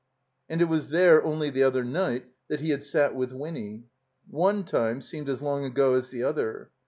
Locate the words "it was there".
0.63-1.23